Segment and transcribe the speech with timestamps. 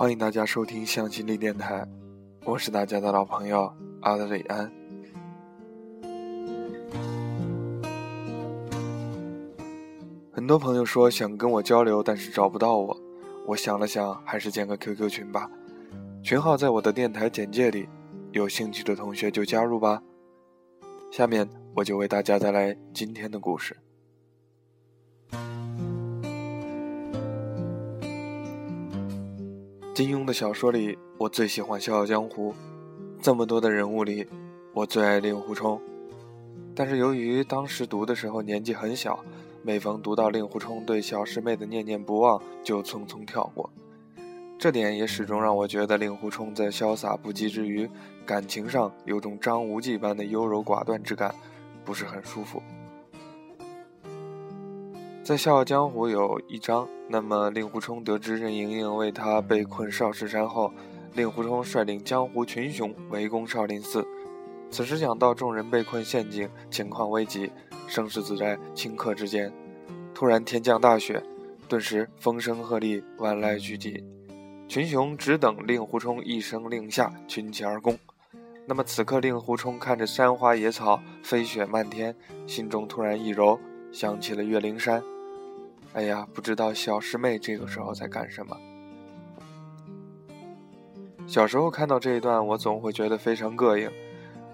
[0.00, 1.86] 欢迎大家收听向心力电台，
[2.46, 4.72] 我是大家的老朋友阿德里安。
[10.32, 12.98] 很多朋友说想跟我交流，但是找不到我。
[13.46, 15.50] 我想了想，还是建个 QQ 群吧。
[16.22, 17.86] 群号在我的电台简介里，
[18.32, 20.02] 有兴趣的同学就加入吧。
[21.10, 21.46] 下面
[21.76, 23.76] 我就为大家带来今天的故事。
[30.00, 32.52] 金庸的小说里，我最喜欢《笑傲江湖》。
[33.20, 34.26] 这么多的人物里，
[34.72, 35.78] 我最爱令狐冲。
[36.74, 39.22] 但是由于当时读的时候年纪很小，
[39.62, 43.70] 每逢读到令狐冲对小师妹的念念不忘，就匆匆跳过。
[44.58, 47.86] 这点也始终让我觉得令狐冲在潇洒不羁之余，
[48.24, 51.34] 感情上有种张无忌般的优柔寡断之感，
[51.84, 52.62] 不是很舒服。
[55.30, 60.72] 在《笑傲江湖》有一章，那么令狐冲得知任盈盈为他被困少室山后，
[61.14, 64.04] 令狐冲率领江湖群雄围攻少林寺。
[64.72, 67.52] 此时讲到众人被困陷阱，情况危急，
[67.86, 69.52] 生死在顷刻之间。
[70.12, 71.22] 突然天降大雪，
[71.68, 74.02] 顿时风声鹤唳，万籁俱寂。
[74.66, 77.96] 群雄只等令狐冲一声令下，群起而攻。
[78.66, 82.16] 那么此刻令狐冲看着山花野草，飞雪漫天，
[82.48, 83.60] 心中突然一柔。
[83.92, 85.02] 想起了岳灵珊，
[85.92, 88.56] 哎呀，不知道小师妹这个时候在干什么。
[91.26, 93.90] 小时候看到这一段，我总会觉得非常膈应，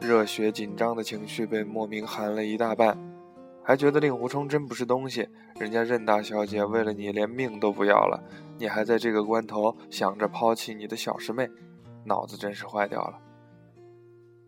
[0.00, 2.96] 热血紧张的情绪被莫名寒了一大半，
[3.64, 5.28] 还觉得令狐冲真不是东西。
[5.56, 8.22] 人家任大小姐为了你连命都不要了，
[8.58, 11.48] 你还在这个关头想着抛弃你的小师妹，
[12.04, 13.18] 脑子真是坏掉了。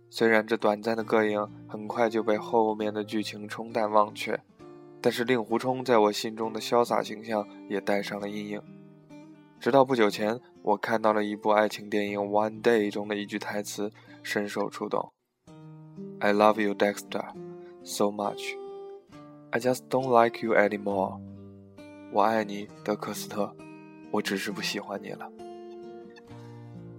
[0.09, 4.41] 虽然这短暂的膈应很快就被后面的剧情冲淡忘却。
[5.07, 8.61] 但是令狐冲在我心中的潇洒形象也带上了阴影。
[9.61, 13.93] 直到不久前，我看到了一部爱情电影《One Day》中的一句台词，
[14.25, 15.13] 深受触动
[16.19, 17.25] ：“I love you, Dexter,
[17.85, 18.57] so much.
[19.51, 21.21] I just don't like you anymore.”
[22.13, 23.55] 我爱你，德克斯特，
[24.11, 25.31] 我只是不喜欢你了。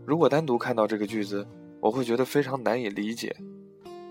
[0.05, 1.45] 如果单独看到这个句子，
[1.81, 3.35] 我会觉得非常难以理解。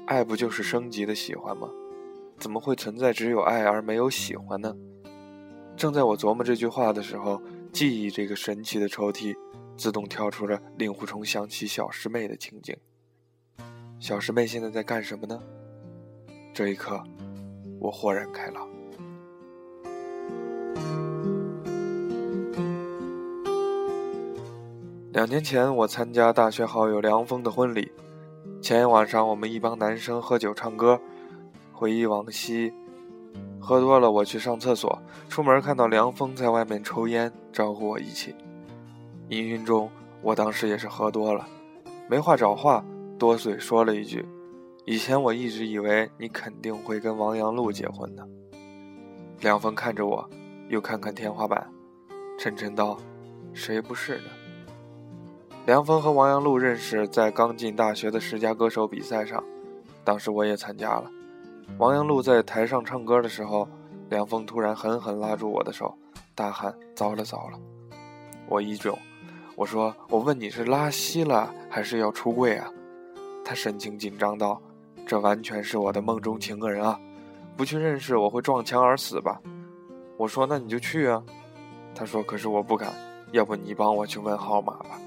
[0.05, 1.71] 爱不就是升级的喜欢吗？
[2.39, 4.75] 怎么会存在只有爱而没有喜欢呢？
[5.77, 7.41] 正在我琢磨这句话的时候，
[7.73, 9.37] 记忆这个神奇的抽屉
[9.77, 12.77] 自动跳出了令狐冲想起小师妹的情景。
[13.99, 15.41] 小师妹现在在干什么呢？
[16.55, 17.03] 这一刻，
[17.79, 18.69] 我豁然开朗。
[25.13, 27.91] 两年前，我参加大学好友梁峰的婚礼，
[28.61, 31.01] 前一晚上我们一帮男生喝酒唱歌。
[31.76, 32.72] 回忆往昔，
[33.60, 34.98] 喝多了我去上厕所，
[35.28, 38.34] 出门看到梁峰在外面抽烟，招呼我一起。
[39.28, 39.91] 氤氲中，
[40.22, 41.47] 我当时也是喝多了，
[42.09, 42.82] 没话找话，
[43.19, 44.25] 多嘴说了一句
[44.87, 48.26] ：“以前我一直以为你肯定会跟王阳璐结婚的。”
[49.43, 50.26] 梁峰看着我，
[50.70, 51.70] 又看看天花板，
[52.38, 52.97] 沉沉道
[53.53, 54.31] ：“谁不是呢？”
[55.66, 59.44] 梁峰和王阳璐认识在刚进大学的十佳歌手比赛上，
[60.03, 61.10] 当时我也参加了。
[61.78, 63.69] 王阳璐在台上唱歌的时候，
[64.09, 65.94] 梁峰突然狠狠拉住我的手，
[66.34, 67.59] 大喊：“糟了糟了！”
[68.49, 68.97] 我一怔，
[69.54, 72.71] 我说：“我问你是拉稀了还是要出柜啊？”
[73.44, 74.60] 他神情紧张道
[75.06, 76.99] ：“这完全是我的梦中情人啊，
[77.56, 79.41] 不去认识我会撞墙而死吧？”
[80.16, 81.22] 我说：“那你就去啊。”
[81.94, 82.93] 他说：“可是我不敢，
[83.32, 84.99] 要不你帮我去问号码吧。”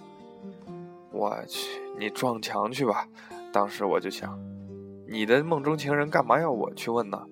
[1.11, 3.07] 我去，你撞墙去吧！
[3.51, 4.39] 当时我就想。
[5.11, 7.25] 你的梦中情人干嘛要我去问呢？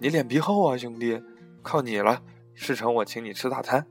[0.00, 1.22] 你脸皮厚啊，兄弟，
[1.62, 2.20] 靠你了！
[2.54, 3.86] 事成我请你吃大餐。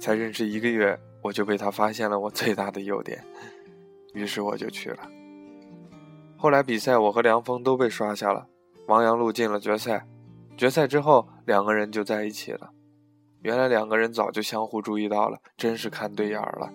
[0.00, 3.24] 才认识一个月，我就被他发现了我最大的优点，
[4.14, 5.08] 于是我就去了。
[6.36, 8.48] 后来比赛，我和梁峰都被刷下了，
[8.88, 10.06] 王阳路进了决赛。
[10.56, 12.70] 决赛之后，两个人就在一起了。
[13.42, 16.72] 原来两个人早就相互注意到了，真是看对眼了。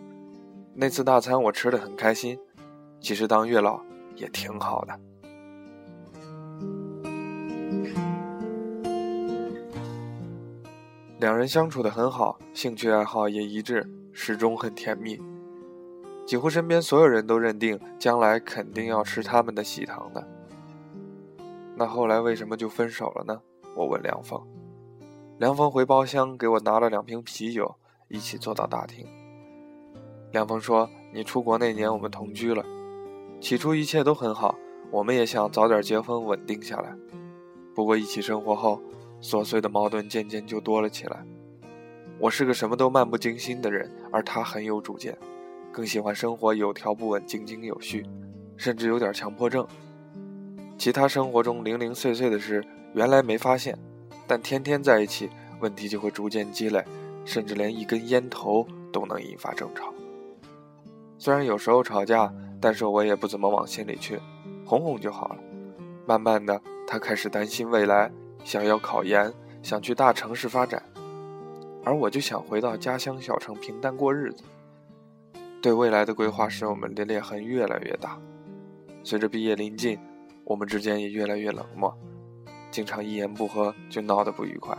[0.74, 2.40] 那次大餐我吃的很开心。
[3.04, 3.82] 其实当月老
[4.16, 4.98] 也挺好的。
[11.20, 15.20] 两人相处的很好，兴趣爱好也一致，始终很甜蜜。
[16.26, 20.26] 几乎身边所有人都认定将来肯定要吃他们的喜糖的。
[21.76, 23.42] 那后来为什么就分手了呢？
[23.76, 24.42] 我问梁峰。
[25.40, 27.76] 梁峰回包厢给我拿了两瓶啤酒，
[28.08, 29.06] 一起坐到大厅。
[30.32, 32.64] 梁峰说：“你出国那年我们同居了。”
[33.44, 34.58] 起初一切都很好，
[34.90, 36.96] 我们也想早点结婚稳定下来。
[37.76, 38.82] 不过一起生活后，
[39.22, 41.26] 琐碎的矛盾渐渐就多了起来。
[42.18, 45.18] 我是个什么都漫不经心的人，而他很有主见，
[45.74, 48.06] 更喜欢生活有条不紊、井井有序，
[48.56, 49.68] 甚至有点强迫症。
[50.78, 52.64] 其他生活中零零碎碎的事，
[52.94, 53.78] 原来没发现，
[54.26, 55.30] 但天天在一起，
[55.60, 56.82] 问题就会逐渐积累，
[57.26, 59.94] 甚至连一根烟头都能引发争吵。
[61.18, 64.18] 虽然有时候吵架，但是我也不怎么往心里去，
[64.66, 65.38] 哄哄就好了。
[66.08, 68.10] 慢慢的，他开始担心未来，
[68.46, 70.82] 想要考研，想去大城市发展。
[71.84, 74.46] 而我就想回到家乡小城平淡过日子。
[75.62, 78.18] 对未来的规划使我们的裂痕越来越大。
[79.04, 80.00] 随着毕业临近，
[80.46, 81.94] 我们之间也越来越冷漠，
[82.72, 84.74] 经常一言不合就闹得不愉快。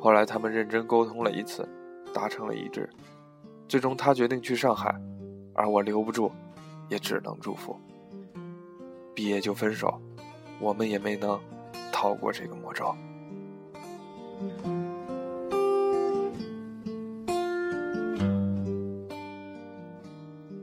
[0.00, 1.68] 后来他们认真沟通了一次，
[2.12, 2.90] 达成了一致，
[3.68, 4.92] 最终他决定去上海，
[5.54, 6.32] 而我留不住，
[6.88, 7.78] 也只能祝福。
[9.14, 10.00] 毕业就分手，
[10.60, 11.40] 我们也没能
[11.92, 12.94] 逃过这个魔咒。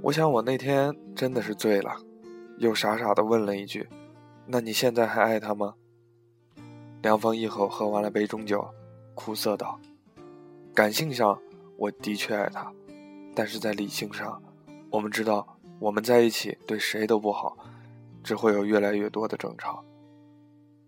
[0.01, 1.95] 我想，我那天真的是醉了，
[2.59, 3.89] 又傻傻的问了一句
[4.45, 5.73] ：“那你现在还爱他吗？”
[7.01, 8.65] 凉风一口喝完了杯中酒，
[9.15, 9.79] 苦涩道
[10.73, 11.39] ：“感性上，
[11.77, 12.71] 我的确爱他，
[13.35, 14.41] 但是在理性上，
[14.91, 15.54] 我们知道
[15.85, 17.55] 我们在一起对谁都不好，
[18.23, 19.85] 只会有越来越多的争吵。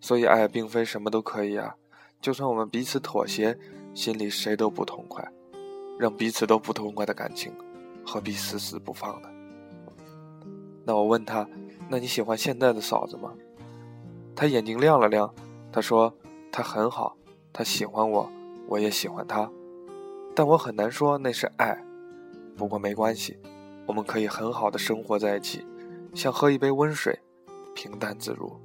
[0.02, 1.76] 所以，爱并非什么都可以啊。
[2.20, 3.56] 就算我们彼此妥协，
[3.94, 5.24] 心里谁都不痛快，
[6.00, 7.54] 让彼此都不痛快的感情。”
[8.04, 9.30] 何必死死不放呢？
[10.84, 11.48] 那我问他
[11.88, 13.32] ：“那你喜欢现在的嫂子吗？”
[14.36, 15.32] 他眼睛亮了亮，
[15.72, 16.12] 他说
[16.52, 17.16] ：“她很好，
[17.54, 18.28] 她喜欢我，
[18.68, 19.48] 我也喜欢她。
[20.34, 21.84] 但我很难说那是爱。
[22.56, 23.38] 不过没关系，
[23.88, 25.66] 我们可以很好的生活在一起，
[26.14, 27.20] 像喝一杯温水，
[27.74, 28.56] 平淡自如。”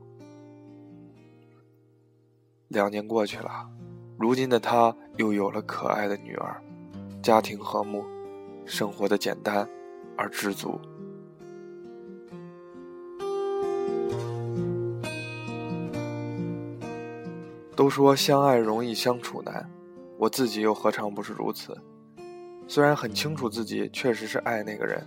[2.69, 3.71] 两年过去了，
[4.19, 6.61] 如今的他又有了可爱的女儿，
[7.23, 8.05] 家庭和睦。
[8.65, 9.69] 生活的简单
[10.17, 10.81] 而知足。
[17.75, 19.69] 都说相爱容易相处难，
[20.17, 21.77] 我自己又何尝不是如此？
[22.73, 25.07] 虽然很清楚自己确实是爱那个人，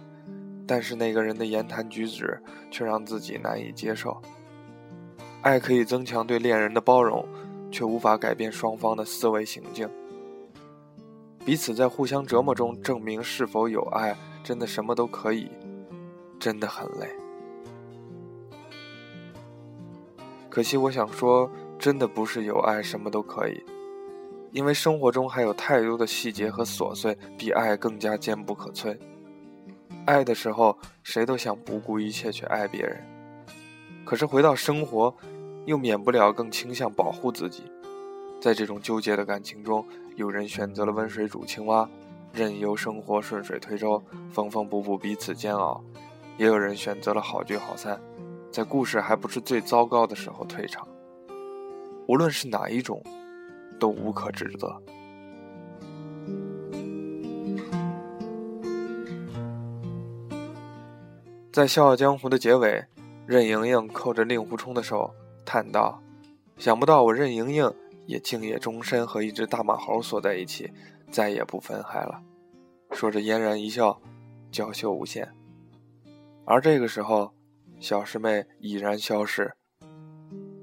[0.67, 2.39] 但是那个人的言谈举止
[2.69, 4.21] 却让自己难以接受。
[5.41, 7.27] 爱可以增强对恋人的包容，
[7.71, 9.89] 却无法改变双方的思维行径。
[11.43, 15.49] 彼此在互相折磨中证明是否有爱，真的什么都可以，
[16.39, 17.09] 真的很累。
[20.51, 23.59] 可惜我想说，真的不是有爱什么都可以，
[24.55, 28.97] 因为生活中还有太多的细节和琐碎比爱更加坚不可摧。
[30.05, 33.03] 爱的时候，谁都想不顾一切去爱别人，
[34.05, 35.13] 可是回到生活，
[35.65, 37.63] 又免不了更倾向保护自己。
[38.39, 39.85] 在这种纠结的感情中，
[40.15, 41.89] 有人选择了温水煮青蛙，
[42.31, 44.01] 任由生活顺水推舟，
[44.31, 45.83] 缝缝补补彼此煎熬；
[46.37, 47.99] 也有人选择了好聚好散，
[48.49, 50.87] 在故事还不是最糟糕的时候退场。
[52.07, 53.03] 无论是哪一种，
[53.79, 54.81] 都无可指责。
[61.51, 62.85] 在《笑傲江湖》的结尾，
[63.25, 65.13] 任盈盈扣着令狐冲的手，
[65.45, 66.01] 叹道
[66.57, 67.71] ：“想不到我任盈盈。”
[68.07, 70.71] 也敬业终身，和一只大马猴锁在一起，
[71.09, 72.21] 再也不分开了。
[72.91, 73.99] 说着嫣然一笑，
[74.51, 75.27] 娇羞无限。
[76.45, 77.33] 而这个时候，
[77.79, 79.51] 小师妹已然消失。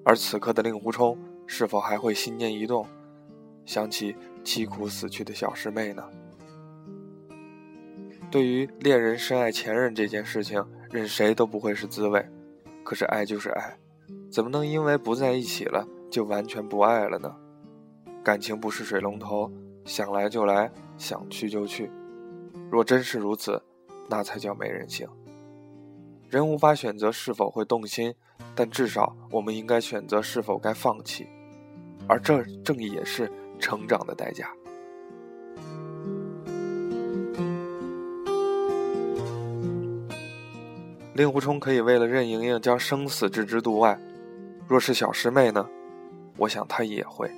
[0.04, 2.86] 而此刻的令狐冲，是否还会心念一动，
[3.64, 6.02] 想起凄苦死去的小师妹呢？
[8.30, 12.24] 对于恋人深爱前任这件事情，任谁都不会是滋味。
[12.82, 13.76] 可是爱就是爱，
[14.30, 15.86] 怎么能因为不在一起了？
[16.10, 17.34] 就完全不爱了呢？
[18.24, 19.50] 感情不是水龙头，
[19.84, 21.90] 想来就来，想去就去。
[22.70, 23.62] 若真是如此，
[24.08, 25.08] 那才叫没人性。
[26.28, 28.14] 人无法选择是否会动心，
[28.54, 31.26] 但至少我们应该选择是否该放弃，
[32.08, 33.30] 而这正也是
[33.62, 34.52] 成长的代价。
[41.14, 43.98] 令狐冲可以为了任盈盈将生死置之度外，
[44.66, 45.68] 若是小师妹呢？
[46.38, 47.30] 我想她也会。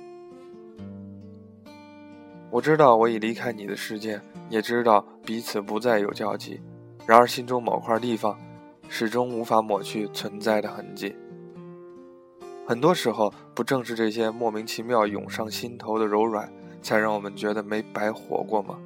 [2.49, 6.61] 我知道我已离开你的世界，也知道彼此不再有交集。
[7.05, 8.39] 然而心中某块地方，
[8.87, 11.13] 始终无法抹去存在的痕迹。
[12.67, 18.79] 很多时候，不正是这些莫名其妙涌上心头的柔软，才让我们觉得没白活过吗？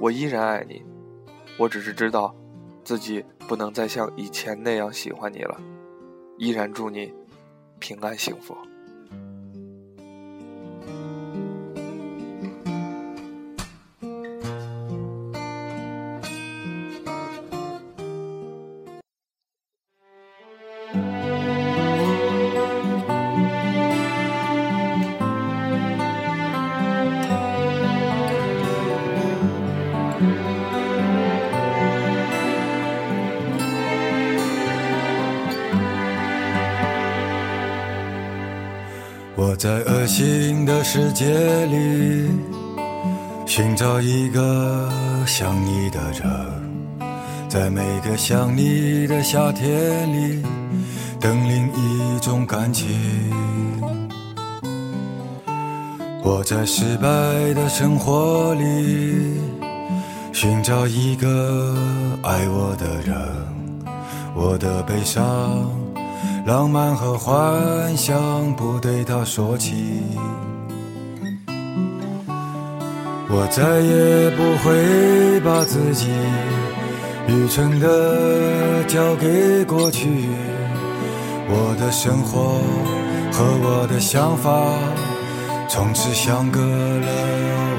[0.00, 0.82] 我依然爱你，
[1.58, 2.34] 我只是知道，
[2.82, 5.60] 自己不能再像以前那样喜欢你了。
[6.38, 7.12] 依然祝你
[7.78, 8.56] 平安幸福。
[39.46, 41.26] 我在恶心的世界
[41.66, 42.30] 里
[43.44, 44.90] 寻找一个
[45.26, 46.24] 想你的人，
[47.46, 50.42] 在每个想你的夏天里
[51.20, 52.88] 等另一种感情。
[56.22, 57.06] 我在失败
[57.52, 59.38] 的生活里
[60.32, 61.76] 寻找一个
[62.22, 63.14] 爱我的人，
[64.34, 65.83] 我的悲伤。
[66.44, 70.02] 浪漫和幻想不对他说起，
[73.30, 76.08] 我再也不会把自己
[77.26, 80.06] 愚蠢的交给过去。
[81.48, 82.60] 我的生活
[83.32, 84.50] 和我的想法
[85.66, 87.06] 从此相隔了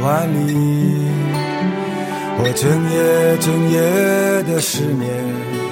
[0.03, 1.07] 万里，
[2.39, 5.64] 我整夜整夜的失眠。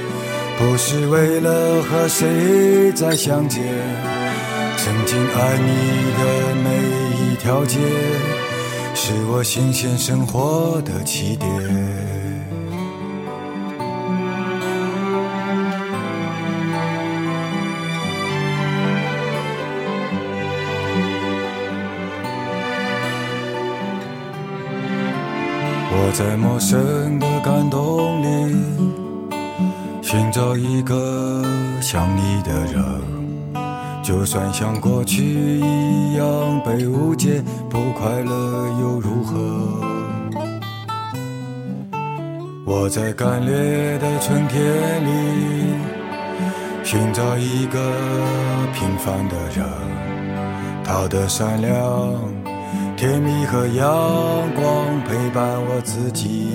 [0.58, 3.62] 不是为了和谁再相见，
[4.78, 5.68] 曾经爱你
[6.18, 6.70] 的每
[7.20, 7.78] 一条街，
[8.96, 11.50] 是我新鲜生活的起点。
[25.96, 29.03] 我在陌生的感动里。
[30.14, 31.44] 寻找一个
[31.82, 32.84] 像你的人，
[34.04, 39.82] 就算像过去一样被误解，不快乐又如何？
[42.64, 44.64] 我在干裂的春天
[45.04, 45.74] 里
[46.84, 47.80] 寻找一个
[48.72, 49.66] 平凡的人，
[50.84, 52.14] 他的善良、
[52.96, 53.84] 甜蜜和阳
[54.54, 56.50] 光陪伴我自己。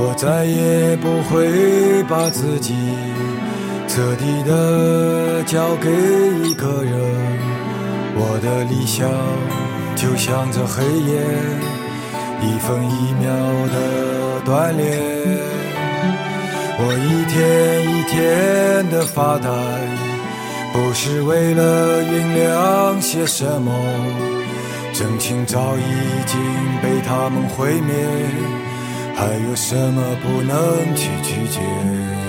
[0.00, 2.72] 我再也不会把自己
[3.88, 5.90] 彻底的交给
[6.48, 6.94] 一个人，
[8.14, 9.10] 我的理想
[9.96, 11.20] 就像这黑夜，
[12.40, 13.26] 一分一秒
[13.74, 14.86] 的锻炼。
[16.80, 19.50] 我一天一天的发呆，
[20.72, 23.72] 不是为了酝酿些什么，
[24.92, 25.82] 真情早已
[26.24, 26.38] 经
[26.80, 28.67] 被他们毁灭。
[29.18, 32.27] 还有什么不能去拒绝？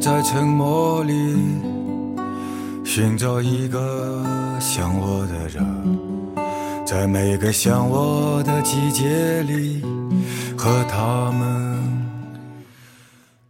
[0.00, 1.36] 在沉默里
[2.82, 4.24] 寻找一个
[4.58, 5.98] 想我的人，
[6.86, 9.82] 在每个想我的季节里
[10.56, 11.78] 和他们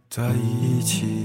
[0.09, 1.23] 在一起？